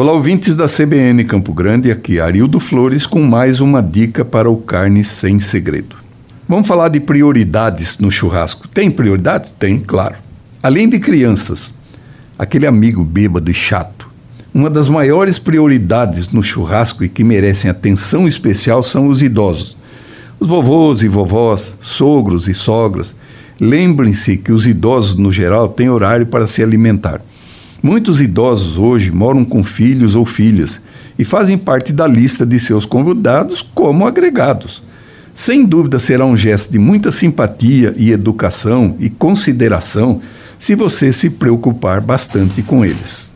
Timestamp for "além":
10.62-10.88